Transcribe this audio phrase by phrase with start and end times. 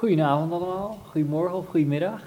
[0.00, 2.22] Goedenavond allemaal, goedemorgen of goedemiddag.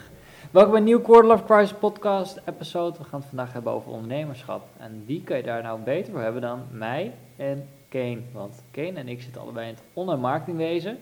[0.51, 2.97] Welkom bij een nieuwe Quarter Life Crisis podcast episode.
[2.97, 4.67] We gaan het vandaag hebben over ondernemerschap.
[4.77, 8.19] En wie kan je daar nou beter voor hebben dan mij en Kane?
[8.33, 10.97] Want Kane en ik zitten allebei in het online marketingwezen.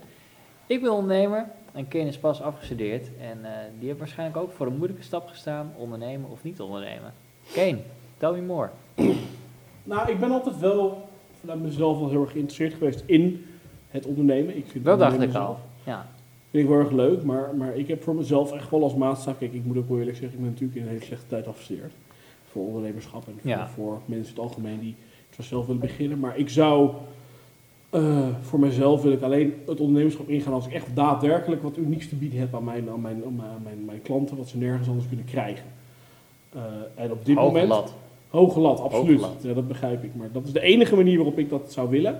[0.67, 3.09] Ik ben ondernemer en Kane is pas afgestudeerd.
[3.19, 7.13] En eh, die heeft waarschijnlijk ook voor een moeilijke stap gestaan, ondernemen of niet ondernemen.
[7.53, 7.77] Kane,
[8.17, 8.69] tell me more.
[9.83, 11.09] Nou, ik ben altijd wel
[11.39, 13.45] vanuit mezelf wel heel erg geïnteresseerd geweest in
[13.89, 14.57] het ondernemen.
[14.57, 15.59] Ik vind Dat dacht ik al.
[15.83, 16.05] Ja,
[16.51, 19.37] Vind ik wel erg leuk, maar, maar ik heb voor mezelf echt wel als maatstaf...
[19.37, 21.47] Kijk, ik moet ook wel eerlijk zeggen, ik ben natuurlijk in een hele slechte tijd
[21.47, 21.91] afgestudeerd.
[22.51, 23.67] Voor ondernemerschap en voor, Ja.
[23.67, 24.95] voor mensen in het algemeen die
[25.27, 26.19] het vanzelf willen beginnen.
[26.19, 26.89] Maar ik zou...
[27.89, 32.09] eh, voor mezelf wil ik alleen het ondernemerschap ingaan als ik echt daadwerkelijk wat unieks
[32.09, 34.57] te bieden heb aan mijn, aan mijn, aan mijn, aan mijn, mijn klanten, wat ze
[34.57, 35.65] nergens anders kunnen krijgen.
[36.53, 36.61] Eh,
[36.95, 37.67] en op dit hoge moment...
[37.67, 37.93] lat.
[38.29, 39.19] Hoge lat, absoluut.
[39.21, 39.43] Hoge lat.
[39.43, 40.15] Ja, dat begrijp ik.
[40.15, 42.19] Maar dat is de enige manier waarop ik dat zou willen.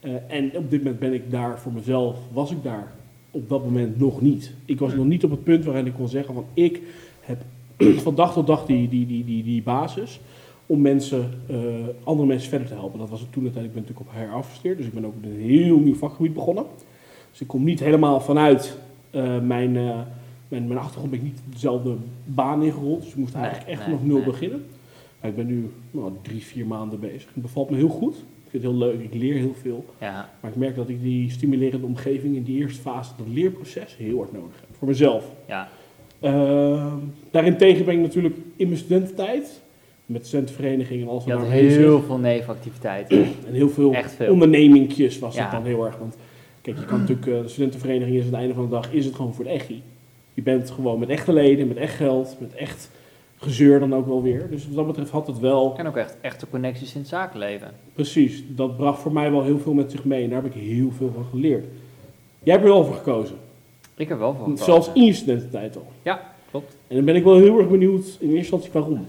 [0.00, 2.92] Eh, en op dit moment ben ik daar voor mezelf, was ik daar
[3.30, 4.52] op dat moment nog niet.
[4.64, 6.80] Ik was nog niet op het punt waarin ik kon zeggen van ik
[7.20, 7.42] heb
[8.04, 10.20] van dag tot dag die, die, die, die, die basis
[10.70, 11.56] om mensen, eh,
[12.04, 12.98] andere mensen verder te helpen.
[12.98, 13.64] Dat was het toen de tijd.
[13.64, 16.34] Ik ben natuurlijk op HR afgestudeerd, dus ik ben ook in een heel nieuw vakgebied
[16.34, 16.64] begonnen.
[17.30, 18.78] Dus ik kom niet helemaal vanuit
[19.10, 19.98] eh, mijn, eh,
[20.48, 23.00] mijn, mijn achtergrond, ben ik niet dezelfde baan ingerold.
[23.00, 24.24] Dus ik moest Nee, eigenlijk echt nee, nog nul nee.
[24.24, 24.64] beginnen.
[25.20, 27.30] Maar ik ben nu nou, drie, vier maanden bezig.
[27.34, 28.16] Het bevalt me heel goed.
[28.52, 29.84] Ik vind het heel leuk, ik leer heel veel.
[30.00, 33.96] Ja, Maar ik merk dat ik die stimulerende omgeving in die eerste fase, dat leerproces,
[33.98, 34.76] heel hard nodig heb.
[34.78, 35.24] Voor mezelf.
[35.48, 35.68] ja,
[36.20, 36.96] Ehm,
[37.30, 39.60] daarentegen ben ik natuurlijk in mijn studententijd,
[40.06, 43.22] met studentenverenigingen en alles wat heel veel nevenactiviteiten.
[43.46, 44.32] En heel veel, Echt veel.
[44.32, 45.42] ondernemingjes was Ja.
[45.42, 45.96] het dan heel erg.
[45.98, 46.16] Want
[46.62, 49.04] kijk, je kan natuurlijk, eh, de studentenvereniging is aan het einde van de dag, is
[49.04, 49.82] het gewoon voor de echi.
[50.34, 52.90] Je bent gewoon met echte leden, met echt geld, met echt
[53.40, 54.50] gezeur dan ook wel weer.
[54.50, 57.70] Dus wat dat betreft had het wel, En ook echt echte connecties in het zakenleven.
[57.94, 60.24] precies, dat bracht voor mij wel heel veel met zich mee.
[60.24, 61.64] En daar heb ik heel veel van geleerd.
[62.42, 63.36] Jij hebt er wel voor gekozen.
[63.94, 64.64] Ik heb wel voor gekozen.
[64.64, 65.86] Zelfs in je studententijd al.
[66.02, 66.76] Ja, klopt.
[66.88, 69.06] En dan ben ik wel heel erg benieuwd in eerste instantie waarom.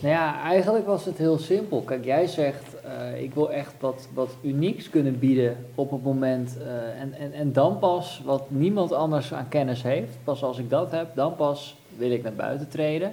[0.00, 1.80] Nou ja, eigenlijk was het heel simpel.
[1.80, 6.58] Kijk, jij zegt, eh, ik wil echt wat, wat unieks kunnen bieden op het moment.
[6.58, 10.18] eh, en, en, en dan pas wat niemand anders aan kennis heeft.
[10.24, 13.12] Pas als ik dat heb, dan pas wil ik naar buiten treden.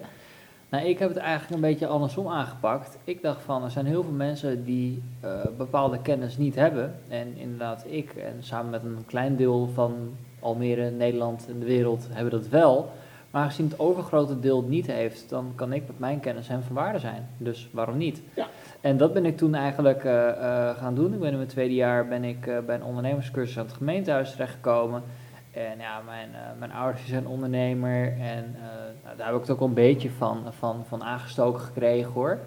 [0.69, 2.97] Nou, ik heb het eigenlijk een beetje andersom aangepakt.
[3.03, 6.95] Ik dacht van, er zijn heel veel mensen die eh, bepaalde kennis niet hebben.
[7.07, 9.93] En inderdaad, ik en samen met een klein deel van
[10.39, 12.91] Almere, Nederland en de wereld hebben dat wel.
[13.35, 16.75] Maar aangezien het overgrote deel niet heeft, dan kan ik met mijn kennis hem van
[16.75, 17.27] waarde zijn.
[17.37, 18.21] Dus waarom niet?
[18.35, 18.47] Ja.
[18.81, 21.13] En dat ben ik toen eigenlijk eh, eh, gaan doen.
[21.13, 24.31] Ik ben in mijn tweede jaar ben ik, eh, bij een ondernemerscursus aan het gemeentehuis
[24.31, 25.03] terechtgekomen.
[25.51, 26.29] En ja, mijn,
[26.59, 28.55] mijn ouders zijn ondernemer en
[29.03, 32.39] nou, daar heb ik het ook wel een beetje van, van, van aangestoken gekregen hoor.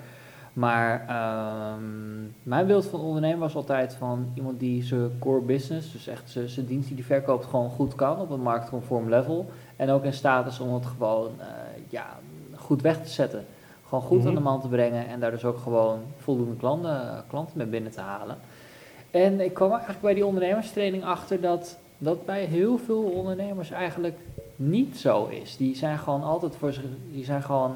[0.59, 1.83] Maar ehm,
[2.43, 6.49] mijn beeld van ondernemer was altijd van iemand die zijn core business, dus echt zijn
[6.49, 9.51] zijn dienst die hij verkoopt, gewoon goed kan op een marktconform level.
[9.77, 11.47] En ook in staat is om het gewoon eh,
[11.89, 12.07] ja,
[12.57, 13.45] goed weg te zetten.
[13.89, 14.29] Gewoon goed Mhm.
[14.29, 17.93] aan de man te brengen en daar dus ook gewoon voldoende klanten, klanten mee binnen
[17.93, 18.37] te halen.
[19.11, 24.19] En ik kwam eigenlijk bij die ondernemerstraining achter dat dat bij heel veel ondernemers eigenlijk
[24.57, 25.57] niet zo is.
[25.57, 27.75] Die zijn gewoon altijd voor zich, die zijn gewoon,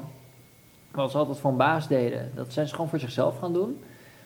[1.01, 3.79] wat ze altijd voor een baas deden, dat zijn ze gewoon voor zichzelf gaan doen.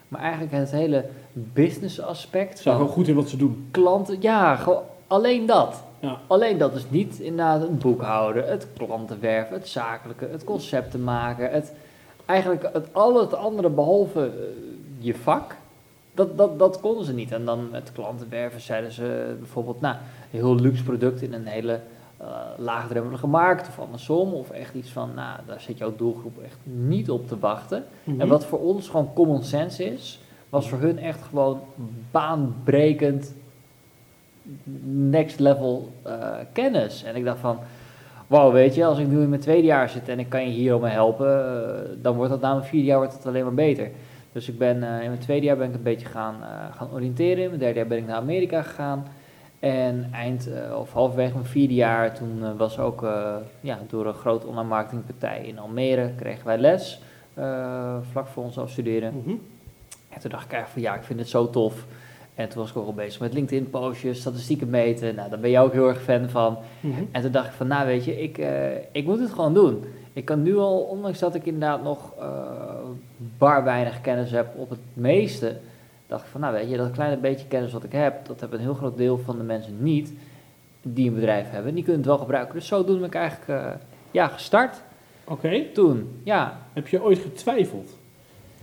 [0.07, 3.67] Maar eigenlijk het hele business aspect Ze zijn gewoon goed in wat ze doen.
[3.71, 5.83] klanten, ja, gewoon alleen dat.
[5.99, 6.17] Ja.
[6.27, 11.73] Alleen dat is niet inderdaad het boekhouden, het klantenwerven, het zakelijke, het concepten maken, het,
[12.25, 14.31] eigenlijk het, al het andere behalve eh,
[14.97, 15.55] je vak,
[16.13, 17.31] dat, dat, dat konden ze niet.
[17.31, 21.79] En dan met klantenwerven zeiden ze bijvoorbeeld, nou, een heel luxe product in een hele
[22.57, 24.33] laagdrempelige markt of andersom.
[24.33, 27.83] Of echt iets van, nou, daar zit jouw doelgroep echt niet op te wachten.
[28.03, 28.21] Mhm.
[28.21, 30.19] En wat voor ons gewoon common sense is,
[30.49, 31.59] was voor hun echt gewoon
[32.11, 33.33] baanbrekend
[34.83, 37.03] next level eh, kennis.
[37.03, 37.57] En ik dacht van,
[38.27, 40.49] wauw, weet je, als ik nu in mijn tweede jaar zit en ik kan je
[40.49, 43.89] hierom helpen, eh, dan wordt dat na mijn vierde jaar wordt het alleen maar beter.
[44.31, 46.89] Dus ik ben eh, in mijn tweede jaar ben ik een beetje gaan, eh, gaan
[46.93, 47.43] oriënteren.
[47.43, 49.05] In mijn derde jaar ben ik naar Amerika gegaan.
[49.59, 54.05] En eind eh, of halverwege mijn vierde jaar, toen eh, was ook eh, ja, door
[54.05, 57.01] een grote online marketingpartij in Almere, kregen wij les.
[58.11, 59.13] vlak voor ons afstuderen.
[59.17, 59.35] Mhm.
[60.09, 61.85] En toen dacht ik eigenlijk van ja, ik vind het zo tof.
[62.35, 65.15] En toen was ik ook al bezig met LinkedIn postjes, statistieken meten.
[65.15, 66.57] Nou, daar ben je ook heel erg fan van.
[66.79, 67.03] Mhm.
[67.11, 68.37] En toen dacht ik van nou weet je, ik,
[68.91, 69.83] ik moet het gewoon doen.
[70.13, 72.13] Ik kan nu al, ondanks dat ik inderdaad nog
[73.37, 75.57] bar weinig kennis heb op het meeste,
[76.07, 78.53] dacht ik van nou weet je, dat kleine beetje kennis wat ik heb, dat heb
[78.53, 80.13] een heel groot deel van de mensen niet
[80.81, 81.73] die een bedrijf hebben.
[81.73, 82.53] Die kunnen het wel gebruiken.
[82.55, 83.71] Dus zo ben ik eigenlijk eh,
[84.11, 84.81] ja, gestart
[85.23, 85.63] Oké.
[85.73, 86.19] toen.
[86.23, 87.97] Ja, Heb je ooit getwijfeld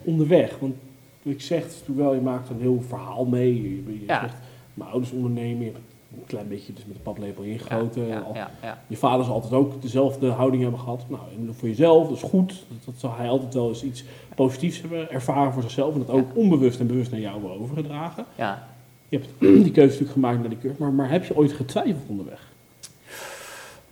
[0.02, 0.58] onderweg?
[0.58, 0.74] Want
[1.22, 3.62] ik zeg wel, je maakt een heel verhaal mee.
[3.62, 4.20] Je, je Ja.
[4.20, 4.36] zegt,
[4.74, 5.84] mijn ouders ondernemen, je hebt
[6.16, 8.06] een klein beetje dus met de paplepel ingegoten.
[8.06, 8.78] Ja, ja, ja.
[8.86, 11.04] Je vader zal altijd ook dezelfde houding hebben gehad.
[11.08, 12.48] Nou, en voor jezelf, dat is goed.
[12.48, 15.92] Dat, dat zal hij altijd wel eens iets positiefs hebben ervaren voor zichzelf.
[15.94, 18.24] En dat ook onbewust en bewust naar jou hebben overgedragen.
[18.34, 18.72] ja.
[19.08, 19.30] Je hebt
[19.64, 20.82] die keuze natuurlijk gemaakt naar die curve.
[20.82, 22.52] Maar, maar heb je ooit getwijfeld onderweg?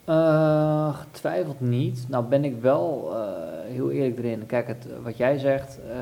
[0.05, 2.07] Eh, getwijfeld niet.
[2.09, 4.47] Nou ben ik wel eh, heel eerlijk erin.
[4.47, 5.97] Kijk, het, wat jij zegt, eh,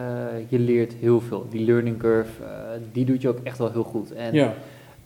[0.48, 1.46] je leert heel veel.
[1.50, 2.30] Die learning curve,
[2.92, 4.12] die doet je ook echt wel heel goed.
[4.12, 4.54] En Ja.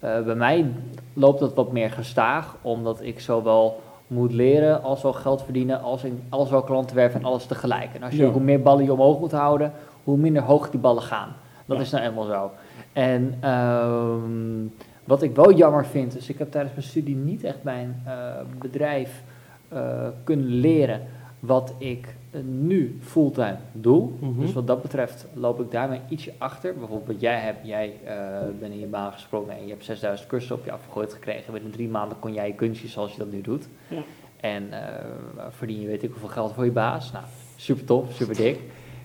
[0.04, 0.66] Eh, bij mij
[1.12, 6.04] loopt dat wat meer gestaag, omdat ik zowel moet leren als wel geld verdienen, als,
[6.04, 7.88] in, als wel klanten werven en alles tegelijk.
[7.94, 8.30] En als je, Ja.
[8.30, 9.72] hoe meer ballen je omhoog moet houden,
[10.04, 11.28] hoe minder hoog die ballen gaan.
[11.66, 11.82] Dat Ja.
[11.82, 12.50] is nou eenmaal zo.
[12.92, 14.66] En ehm,
[15.04, 18.12] wat ik wel jammer vind, is ik heb tijdens mijn studie niet echt mijn eh,
[18.58, 19.22] bedrijf
[19.68, 19.80] eh,
[20.24, 21.00] kunnen leren
[21.46, 24.10] wat ik eh, nu fulltime doe.
[24.20, 24.40] Mhm.
[24.40, 26.72] Dus wat dat betreft loop ik daarmee ietsje achter.
[26.74, 28.14] Bijvoorbeeld wat jij hebt, jij eh,
[28.60, 31.52] bent in je baan gesprongen en je hebt 6000 cursussen op je afgegooid gekregen.
[31.52, 33.68] Binnen drie maanden kon jij je kunstjes zoals je dat nu doet.
[33.88, 34.02] Ja.
[34.44, 37.12] En eh, verdien je weet ik hoeveel geld voor je baas.
[37.12, 37.24] Nou,
[37.56, 38.60] super tof, super dik.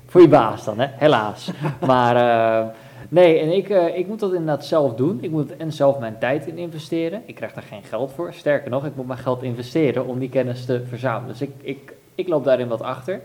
[0.06, 0.88] Voor je baas dan, hè?
[0.92, 1.51] helaas.
[1.88, 2.68] maar eh,
[3.09, 5.18] nee, en ik, eh, ik moet dat inderdaad zelf doen.
[5.21, 7.21] Ik moet en zelf mijn tijd in investeren.
[7.25, 8.33] Ik krijg daar geen geld voor.
[8.33, 11.27] Sterker nog, ik moet mijn geld investeren om die kennis te verzamelen.
[11.27, 13.21] Dus ik, ik, ik loop daarin wat achter.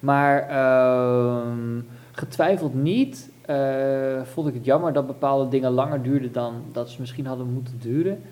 [0.00, 1.80] Maar ehm,
[2.12, 3.30] getwijfeld niet.
[3.46, 7.52] eh, vond ik het jammer dat bepaalde dingen langer duurden dan dat ze misschien hadden
[7.52, 8.22] moeten duren.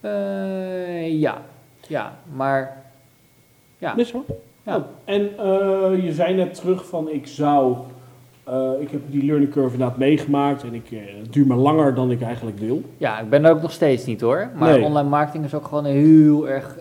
[0.00, 1.42] Eh, ja,
[1.88, 2.82] ja, maar
[3.78, 3.96] ja.
[3.96, 4.24] Is zo?
[4.62, 4.76] Ja.
[4.76, 7.76] Oh, En eh, je zei net terug van ik zou,
[8.80, 10.86] ik heb die learning curve inderdaad meegemaakt en ik,
[11.22, 12.82] het duurt me langer dan ik eigenlijk wil.
[12.96, 14.48] Ja, ik ben er ook nog steeds niet hoor.
[14.54, 14.82] Maar Nee.
[14.84, 16.78] online marketing is ook gewoon een heel erg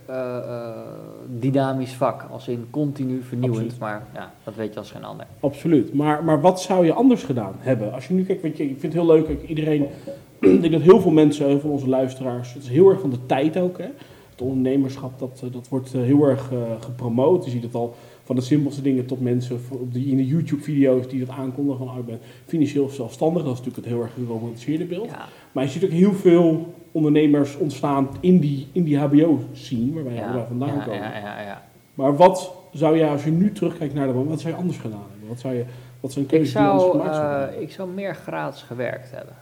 [1.40, 2.28] dynamisch vak.
[2.32, 3.62] Als in continu vernieuwend.
[3.62, 3.80] Absoluut.
[3.80, 5.26] Maar ja, dat weet je als geen ander.
[5.40, 5.94] Absoluut.
[5.94, 7.94] Maar, maar wat zou je anders gedaan hebben?
[7.94, 9.82] Als je nu kijkt, weet je, ik vind het heel leuk, iedereen,
[10.40, 13.26] ik denk dat heel veel mensen, van onze luisteraars, het is heel erg van de
[13.26, 13.78] tijd ook.
[13.78, 13.88] Hè?
[14.34, 17.46] Het ondernemerschap, dat, eh, dat wordt eh, heel erg eh, gepromoot.
[17.46, 21.08] Je ziet het al van de simpelste dingen tot mensen op die, in de YouTube-video's
[21.08, 23.44] die dat aankondigen van, oh, ik ben financieel zelfstandig.
[23.44, 25.10] Dat is natuurlijk het heel erg geromantiseerde beeld.
[25.10, 30.04] Ja, Maar je ziet ook heel veel ondernemers ontstaan in die, in die HBO-scene, waar
[30.04, 31.02] wij ja, vandaan ja, komen.
[31.02, 31.62] ja, ja, ja.
[31.94, 35.04] Maar wat zou jij, als je nu terugkijkt naar de wat zou je anders gedaan
[35.12, 35.28] hebben?
[35.30, 35.66] Wat zou je,
[36.00, 37.56] wat zijn Ik keuzes die je anders zou, gemaakt hebben?
[37.56, 39.34] eh, ik zou meer gratis gewerkt hebben.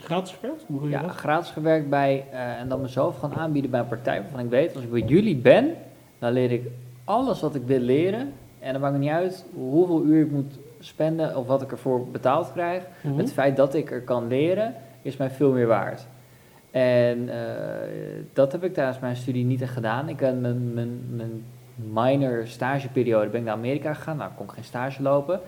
[0.00, 0.64] Gratis gewerkt?
[0.66, 1.10] Hoe je Ja, dat?
[1.10, 4.74] gratis gewerkt bij eh, en dan mezelf gaan aanbieden bij een partij waarvan ik weet,
[4.74, 5.74] als ik bij jullie ben,
[6.18, 6.62] dan leer ik
[7.04, 8.32] alles wat ik wil leren.
[8.58, 12.06] En dan maakt het niet uit hoeveel uur ik moet spenden of wat ik ervoor
[12.08, 12.82] betaald krijg.
[13.02, 13.18] Mhm.
[13.18, 16.06] Het feit dat ik er kan leren, is mij veel meer waard.
[16.70, 17.88] En eh,
[18.32, 20.08] dat heb ik tijdens mijn studie niet echt gedaan.
[20.08, 21.44] Ik heb mijn, mijn, mijn
[21.92, 24.16] minor stageperiode ben ik naar Amerika gegaan.
[24.16, 25.40] Nou, kon ik geen stage lopen.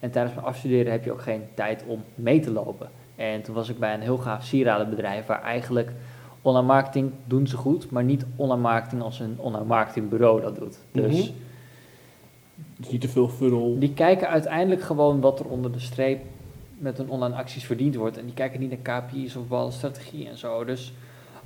[0.00, 2.88] En tijdens mijn afstuderen heb je ook geen tijd om mee te lopen.
[3.16, 5.90] En toen was ik bij een heel gaaf sieradenbedrijf waar eigenlijk
[6.42, 10.78] online marketing doen ze goed, maar niet online marketing als een online marketingbureau dat doet.
[10.92, 11.32] Dus Mhm.
[12.76, 13.78] Dus niet te veel funnel.
[13.78, 16.20] die kijken uiteindelijk gewoon wat er onder de streep
[16.78, 18.18] met hun online acties verdiend wordt.
[18.18, 20.64] En die kijken niet naar KPI's of bepaalde strategie en zo.
[20.64, 20.92] Dus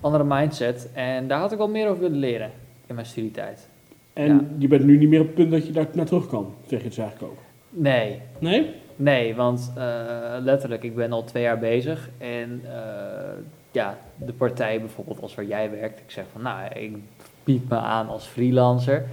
[0.01, 0.91] andere mindset.
[0.93, 2.51] En daar had ik wel meer over willen leren
[2.87, 3.69] in mijn studietijd.
[4.13, 4.41] En ja.
[4.59, 6.83] je bent nu niet meer op het punt dat je daar naar terug kan, zeg
[6.83, 7.39] je het eigenlijk ook.
[7.71, 8.75] Nee, Nee?
[8.97, 9.85] nee, want eh,
[10.39, 12.09] letterlijk, ik ben al twee jaar bezig.
[12.19, 15.99] En eh, ja, de partij bijvoorbeeld als waar jij werkt.
[16.01, 16.97] Ik zeg van, nou, ik
[17.45, 19.07] bied me aan als freelancer.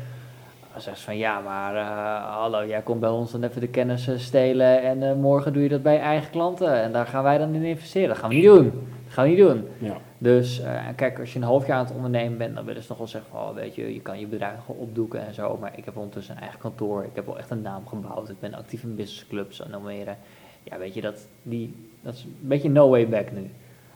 [0.78, 3.68] Dan zegt ze van, ja, maar eh, hallo, jij komt bij ons dan even de
[3.68, 4.82] kennis eh, stelen.
[4.82, 6.82] En eh, morgen doe je dat bij je eigen klanten.
[6.82, 8.08] En daar gaan wij dan in investeren.
[8.08, 8.64] Dat gaan we niet doen.
[9.06, 9.68] Dat gaan we niet doen.
[9.78, 9.98] Ja.
[10.18, 10.62] Dus
[10.96, 13.08] kijk, als je een half jaar aan het ondernemen bent, dan willen ze nog wel
[13.08, 15.58] zeggen van, oh, weet je, je kan je bedrijf gewoon opdoeken en zo.
[15.62, 18.40] Maar ik heb ondertussen een eigen kantoor, ik heb wel echt een naam gebouwd, ik
[18.40, 20.16] ben actief in businessclubs en Almere.
[20.64, 23.52] Ja, weet je, dat, die, dat is een beetje no way back nu.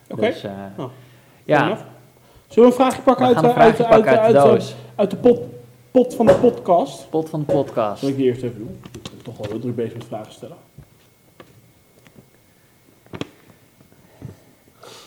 [0.10, 0.22] Oké.
[0.22, 0.46] Dus,
[0.78, 0.86] Oh,
[1.44, 1.78] ja,
[2.48, 4.76] Zullen we een vraagje pakken uit, uit, uit, uit de uit, de- doos.
[4.96, 5.40] uit de pot,
[5.92, 7.10] pot van de podcast?
[7.10, 8.00] Pot van de podcast.
[8.00, 8.78] Zal ik die eerst even doen?
[8.92, 10.58] Ik ben toch wel heel druk bezig met vragen stellen.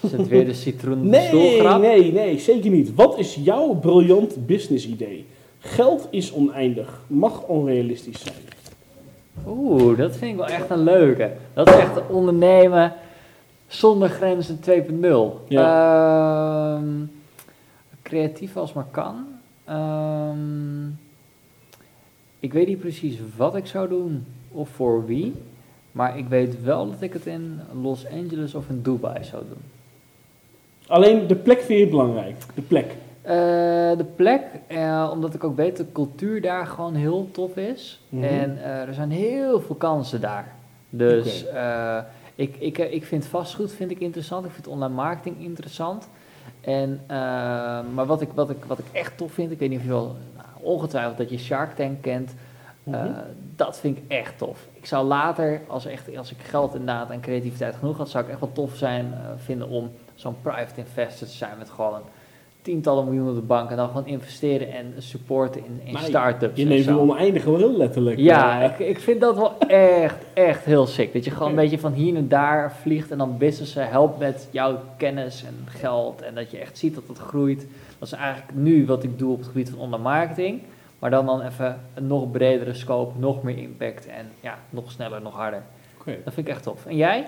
[0.01, 2.95] Is het weer de citroen Nee, nee, nee, zeker niet.
[2.95, 5.27] Wat is jouw briljant business idee?
[5.59, 8.37] Geld is oneindig, mag onrealistisch zijn.
[9.47, 11.33] Oeh, dat vind ik wel echt een leuke.
[11.55, 12.93] Dat is echt ondernemen
[13.67, 15.41] zonder grenzen 2.0.
[15.49, 16.85] Ehm,
[18.03, 19.34] creatief als maar kan.
[19.65, 20.87] Ehm,
[22.41, 25.35] ik weet niet precies wat ik zou doen of voor wie.
[25.93, 29.63] Maar ik weet wel dat ik het in Los Angeles of in Dubai zou doen.
[30.87, 32.37] Alleen de plek vind je belangrijk.
[32.55, 32.97] De plek.
[33.25, 37.57] Eh, de plek, eh, omdat ik ook weet dat de cultuur daar gewoon heel tof
[37.57, 38.01] is.
[38.09, 38.25] Mhm.
[38.25, 40.55] En eh, er zijn heel veel kansen daar.
[40.91, 41.45] Dus
[42.35, 44.47] ik, ik, ik vind vastgoed vind ik interessant.
[44.47, 46.09] Ik vind online marketing interessant.
[46.67, 47.17] En, eh,
[47.95, 49.91] maar wat ik, wat, ik, wat ik echt tof vind, ik weet niet of je
[49.91, 52.35] wel, nou, ongetwijfeld dat je Shark Tank kent,
[52.85, 53.13] eh, Mhm.
[53.57, 54.67] dat vind ik echt tof.
[54.73, 58.31] Ik zou later, als, echt, als ik geld inderdaad en creativiteit genoeg had, zou ik
[58.31, 62.01] echt wel tof zijn eh, vinden om zo'n private investor te zijn met gewoon
[62.65, 66.59] tientallen miljoenen op de bank en dan gewoon investeren en supporten in, in start-ups.
[66.61, 68.19] Je neemt het oneindig wel heel letterlijk.
[68.19, 71.13] Ja, Eh, ik, ik vind dat wel echt, echt heel sick.
[71.13, 74.49] Dat je gewoon een beetje van hier en daar vliegt en dan businessen helpt met
[74.51, 76.23] jouw kennis en geld.
[76.23, 77.67] En dat je echt ziet dat het groeit.
[77.99, 80.61] Dat is eigenlijk nu wat ik doe op het gebied van online marketing.
[80.99, 85.23] Maar dan dan even een nog bredere scope, nog meer impact en ja, nog sneller,
[85.23, 85.63] nog harder.
[86.01, 86.17] oké.
[86.25, 86.87] Dat vind ik echt tof.
[86.87, 87.27] En jij?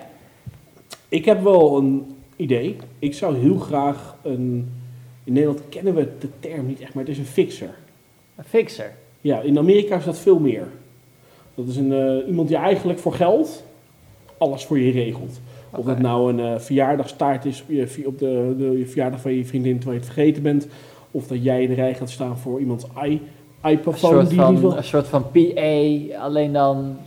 [1.09, 2.77] Ik heb wel een idee.
[2.99, 4.71] Ik zou heel graag een...
[5.27, 7.69] In Nederland kennen we de term niet echt, maar het is een fixer.
[8.35, 8.91] Een fixer.
[9.21, 10.67] Ja, in Amerika is dat veel meer.
[11.55, 13.63] Dat is een, eh, iemand die eigenlijk voor geld
[14.37, 15.39] alles voor je regelt.
[15.71, 19.45] Of het nou een eh verjaardagstaart is op, je, op de, de verjaardag van je
[19.45, 20.67] vriendin terwijl je het vergeten bent.
[21.11, 23.21] Of dat jij in de rij gaat staan voor iemands i-
[23.61, 24.59] Een iPhone soort, die wil.
[24.69, 26.97] van, een soort van PA, alleen dan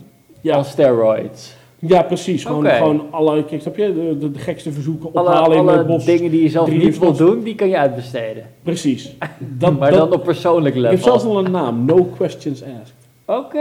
[0.41, 1.55] Ja, steroids.
[1.87, 2.45] Ja, precies.
[2.45, 5.87] Gewoon, gewoon alle, kijk, snap je, de, de, de gekste verzoeken Alle, ophalen in het
[5.87, 6.05] bos.
[6.05, 8.43] dingen die je zelf niet uur wil 's doen, die kan je uitbesteden.
[8.63, 9.15] Precies.
[9.59, 10.95] Dat, maar dat- dan op persoonlijk ik level.
[10.97, 12.95] heb zelfs al een naam, No Questions Asked.
[13.25, 13.57] Oké,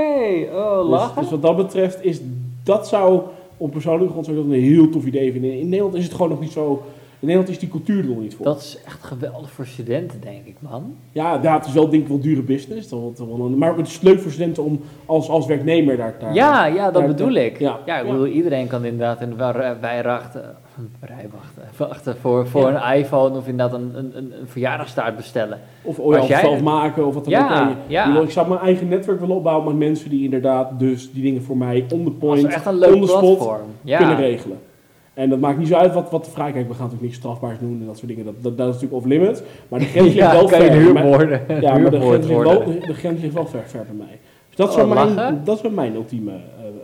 [0.55, 1.23] oh, Dus, lachen.
[1.23, 2.21] dus wat dat betreft is
[2.65, 3.21] dat zou
[3.57, 5.59] op persoonlijke grond zou ik dat een heel tof idee vinden.
[5.59, 6.83] In Nederland is het gewoon nog niet zo.
[7.21, 8.45] In Nederland is die cultuur er nog niet voor.
[8.45, 10.95] dat is echt geweldig voor studenten, denk ik, man.
[11.13, 12.89] Ja, ja, het is wel denk ik wel dure business.
[12.89, 13.19] Dat
[13.57, 16.95] maar het is leuk voor studenten om als, als werknemer daar, daar ja, ja, dat
[16.95, 17.59] daar- bedoel ik.
[17.59, 17.79] ja.
[17.87, 18.11] Ja, ik Ja.
[18.11, 20.57] bedoel, iedereen kan inderdaad in de wa- wij wachten,
[21.77, 22.93] wachten, voor, voor Ja.
[22.93, 25.59] een iPhone of inderdaad een, een, een, een verjaardagstaart bestellen.
[25.83, 27.77] Of jij- zelf maken of wat dan Ja, ook.
[27.87, 28.01] ja.
[28.03, 31.23] Ik, bedoel, ik zou mijn eigen netwerk willen opbouwen met mensen die inderdaad dus die
[31.23, 33.61] dingen voor mij on the Dat point is echt een on the spot platform.
[33.85, 34.59] kunnen regelen.
[35.21, 37.17] En dat maakt niet zo uit wat, wat de vraag Kijk, we gaan natuurlijk niks
[37.17, 38.25] strafbaars doen en dat soort dingen.
[38.25, 39.43] Dat, dat, dat is natuurlijk off limit.
[39.69, 40.77] Maar de grens ligt ja wel kan je ver.
[40.77, 41.03] een bij mij.
[41.03, 42.81] huurmoorden, Ja, maar de grens, ligt wel, worden.
[42.81, 44.19] de, de grens ligt wel ver, ver bij mij.
[44.49, 46.39] Dus dat Oh, zou mijn, dat zou mijn ultieme eh,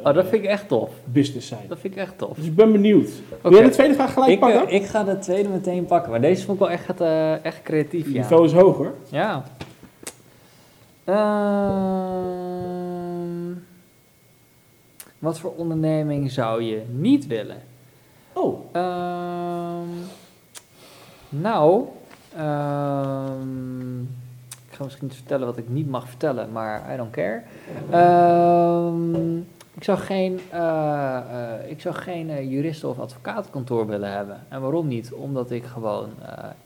[0.07, 0.91] Oh, dat vind ik echt tof.
[1.05, 1.61] business zijn.
[1.69, 2.37] Dat vind ik echt tof.
[2.37, 3.11] Dus ik ben benieuwd.
[3.43, 4.67] Wil jij de tweede vraag gelijk Ik, pakken?
[4.69, 7.63] eh, ik ga de tweede meteen pakken, maar deze vond ik wel echt, eh, echt
[7.63, 8.21] creatief, Het ja.
[8.21, 8.93] niveau is hoger.
[9.11, 9.45] Ja.
[12.27, 13.53] Ehm,
[15.19, 17.57] wat voor onderneming zou je niet willen?
[18.39, 19.89] Oh, Ehm,
[21.29, 21.85] nou,
[22.37, 24.01] ehm,
[24.69, 27.43] ik ga misschien iets vertellen wat ik niet mag vertellen, maar I don't care.
[27.91, 29.37] Ehm,
[29.75, 34.41] ik zou geen, eh, eh, ik zou geen eh, juristen- of advocatenkantoor willen hebben.
[34.49, 35.13] En waarom niet?
[35.13, 36.09] Omdat ik gewoon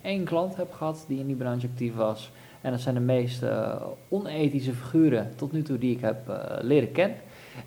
[0.03, 2.31] één klant heb gehad die in die branche actief was.
[2.61, 3.43] En dat zijn de meest
[4.09, 6.17] onethische figuren tot nu toe die ik heb
[6.61, 7.17] leren kennen.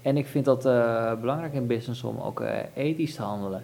[0.02, 0.64] En ik vind dat
[1.20, 2.44] belangrijk in business om ook
[2.74, 3.64] ethisch te handelen.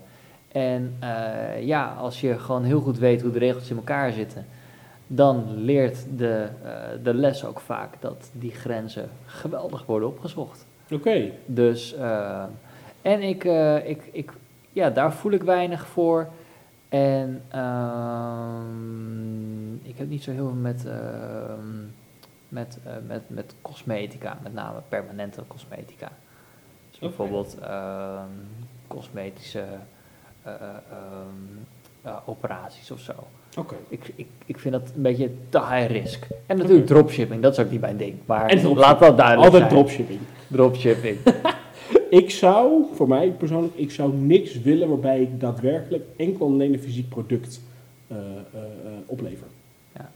[0.51, 4.45] En eh, ja, als je gewoon heel goed weet hoe de regels in elkaar zitten,
[5.07, 6.71] dan leert de, eh,
[7.03, 10.65] de les ook vaak dat die grenzen geweldig worden opgezocht.
[10.91, 11.31] oké.
[11.45, 12.43] Dus, eh,
[13.01, 13.43] en ik,
[13.85, 14.31] ik, ik,
[14.73, 16.27] ja, daar voel ik weinig voor.
[16.89, 18.69] En ehm,
[19.73, 21.83] ik heb niet zo heel veel met, ehm,
[22.49, 22.77] met,
[23.07, 26.11] met, met cosmetica, met name permanente cosmetica.
[26.89, 28.27] Dus bijvoorbeeld ehm,
[28.87, 29.65] cosmetische
[30.43, 31.57] eh, ehm,
[32.01, 33.13] eh, operaties of zo.
[33.57, 33.75] Oké.
[33.89, 36.27] Ik, ik, ik vind dat een beetje te high risk.
[36.45, 38.15] En natuurlijk dropshipping, dat is ook niet mijn ding.
[38.25, 39.73] Maar laat dat duidelijk Altijd zijn.
[39.73, 40.19] dropshipping.
[40.47, 41.17] Dropshipping.
[42.09, 46.73] Ik zou, voor mij persoonlijk, ik zou niks willen waarbij ik daadwerkelijk enkel en alleen
[46.73, 47.61] een fysiek product
[48.07, 48.17] eh,
[49.05, 49.47] oplever.
[49.95, 50.11] Ja.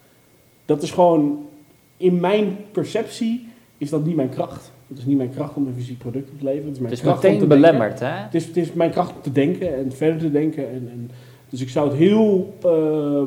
[0.65, 1.49] Dat is gewoon,
[1.97, 4.71] in mijn perceptie is dat niet mijn kracht.
[4.93, 6.65] Het is niet mijn kracht om een fysiek product op te leveren.
[6.67, 7.47] Het is mijn Het is kracht om te denken.
[7.47, 8.07] belemmerd, hè?
[8.07, 10.69] Het is, het is mijn kracht om te denken en verder te denken.
[10.69, 11.11] En, en,
[11.49, 13.23] dus ik zou het heel eh,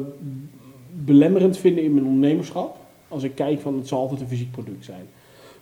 [1.04, 2.76] belemmerend vinden in mijn ondernemerschap.
[3.08, 5.04] Als ik kijk van het zal altijd een fysiek product zijn.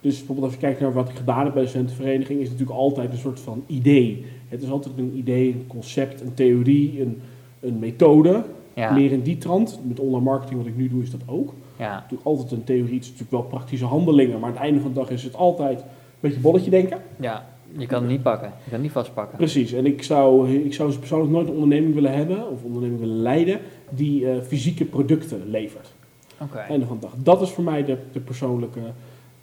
[0.00, 2.58] Dus bijvoorbeeld als je kijkt naar wat ik gedaan heb bij de studentenvereniging, is het
[2.58, 4.24] natuurlijk altijd een soort van idee.
[4.48, 7.20] Het is altijd een idee, een concept, een theorie, een,
[7.60, 8.42] een methode.
[8.74, 9.78] Ja, Meer in die trant.
[9.82, 11.52] Met online marketing, wat ik nu doe, is dat ook.
[11.76, 14.38] ja, Natuurlijk altijd een theorie, het is natuurlijk wel praktische handelingen.
[14.40, 15.86] Maar aan het einde van de dag is het altijd een
[16.20, 16.98] beetje bolletje denken.
[17.20, 17.44] ja.
[17.76, 18.48] Je kan het niet pakken.
[18.48, 19.36] Je kan het niet vastpakken.
[19.36, 23.16] Precies, en ik zou, ik zou persoonlijk nooit een onderneming willen hebben, of onderneming willen
[23.16, 25.92] leiden, die eh, fysieke producten levert.
[26.40, 26.58] Oké.
[26.58, 27.14] Einde van de dag.
[27.16, 28.80] Dat is voor mij de, de persoonlijke,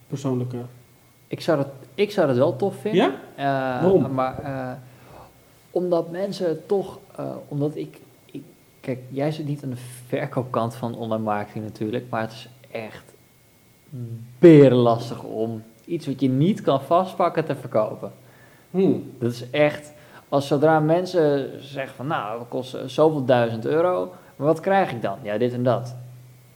[0.07, 0.57] persoonlijke...
[1.27, 3.01] Ik, zou dat, ik zou dat wel tof vinden.
[3.01, 3.11] Ja?
[3.35, 4.13] Eh, Waarom?
[4.13, 4.71] Maar eh,
[5.71, 6.99] omdat mensen toch,
[7.47, 7.97] omdat ik,
[8.81, 9.75] kijk, jij zit niet aan de
[10.07, 13.13] verkoopkant van online marketing natuurlijk, maar het is echt
[14.39, 18.11] berenlastig om iets wat je niet kan vastpakken te verkopen.
[18.71, 19.11] Hmm.
[19.19, 19.91] Dat is echt,
[20.29, 24.91] als zodra mensen zeggen van nou, dat kost eh, zoveel duizend euro, Maar wat krijg
[24.91, 25.17] ik dan?
[25.21, 25.95] Ja, dit en dat.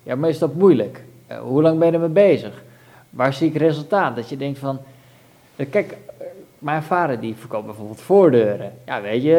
[0.03, 1.03] Ja, maar is dat moeilijk?
[1.27, 2.63] Eh, hoe lang ben je ermee bezig?
[3.09, 4.15] Waar zie ik resultaat?
[4.15, 4.79] Dat je denkt van...
[5.55, 5.97] eh, Kijk,
[6.65, 8.73] mijn vader die verkoopt bijvoorbeeld voordeuren.
[8.85, 9.37] Ja, weet je,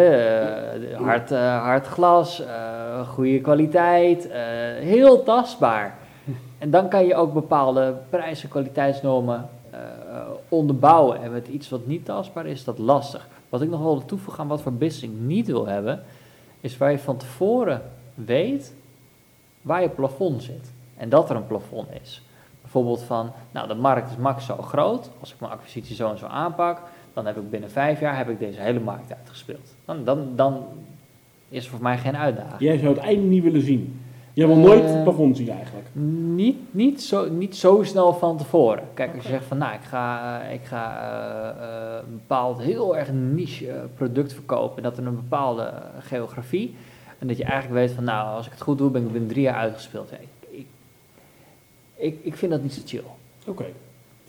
[0.93, 4.29] eh, hard, hard glas, eh, goede kwaliteit,
[4.81, 5.95] heel tastbaar.
[6.59, 9.49] En dan kan je ook bepaalde prijs- en kwaliteitsnormen
[10.49, 11.23] onderbouwen.
[11.23, 13.29] En met iets wat niet tastbaar is, is dat lastig.
[13.49, 16.03] Wat ik nog wil toevoegen aan wat voor business ik niet wil hebben,
[16.61, 17.83] is waar je van tevoren
[18.15, 18.75] weet
[19.63, 20.73] waar je plafond zit.
[20.97, 22.23] En dat er een plafond is.
[22.63, 25.11] Bijvoorbeeld van, nou de markt is max zo groot.
[25.21, 26.81] Als ik mijn acquisitie zo en zo aanpak,
[27.17, 29.75] dan heb ik binnen vijf jaar heb ik deze hele markt uitgespeeld.
[29.85, 30.65] Dan, dan, dan
[31.49, 32.61] is er voor mij geen uitdaging.
[32.61, 34.01] Jij zou het einde niet willen zien.
[34.33, 35.87] Jij wil nooit Eh, het plafond zien eigenlijk.
[36.35, 38.85] Niet, niet, zo, niet zo snel van tevoren.
[38.95, 41.01] Kijk, als je zegt van nou, ik ga, eh, ik ga
[41.61, 44.77] eh, een bepaald heel erg niche product verkopen.
[44.77, 46.75] En dat in een bepaalde geografie.
[47.19, 49.31] En dat je eigenlijk weet van nou, als ik het goed doe, ben ik binnen
[49.31, 50.11] drie jaar uitgespeeld.
[50.11, 50.67] Ja, ik, ik,
[51.95, 53.05] ik, ik vind dat niet zo chill.
[53.47, 53.65] Oké,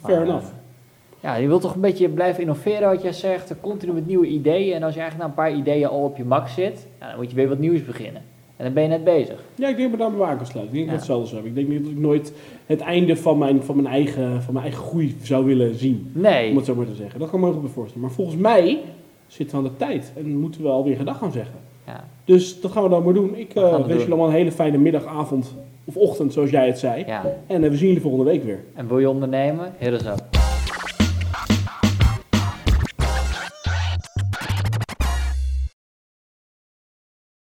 [0.01, 0.47] fair Maar, enough.
[1.21, 3.53] Ja, je wilt toch een beetje blijven innoveren wat jij zegt.
[3.61, 4.73] Continu met nieuwe ideeën.
[4.75, 7.15] En als je eigenlijk na een paar ideeën al op je max zit, ja, dan
[7.17, 8.21] moet je weer wat nieuws beginnen.
[8.57, 9.43] En dan ben je net bezig.
[9.55, 10.77] Ja, ik denk dat ik daar bij aan kan sluiten.
[10.77, 11.13] Ik denk dat Ja.
[11.13, 11.61] hetzelfde zou hebben.
[11.61, 12.33] Ik denk niet dat ik nooit
[12.65, 16.09] het einde van mijn, van mijn, eigen, van mijn eigen groei zou willen zien.
[16.13, 16.49] Nee.
[16.49, 17.19] Om het zo maar te zeggen.
[17.19, 18.01] Dat kan ik me heel goed voorstellen.
[18.07, 18.77] Maar volgens mij
[19.27, 20.11] zitten we aan de tijd.
[20.17, 21.55] En moeten we alweer gedag gaan zeggen.
[21.87, 22.03] Ja.
[22.25, 23.35] Dus dat gaan we dan maar doen.
[23.35, 25.53] Ik Dat eh we wens jullie allemaal een hele fijne middag, avond
[25.85, 27.03] of ochtend, zoals jij het zei.
[27.07, 27.23] ja.
[27.47, 28.59] En eh, we zien jullie volgende week weer.
[28.73, 29.73] En wil je ondernemen?
[29.77, 30.36] Hit us up.